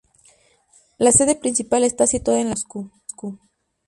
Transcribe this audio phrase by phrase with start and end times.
[0.97, 2.85] La sede principal está situada en la ciudad de
[3.19, 3.37] Moscú.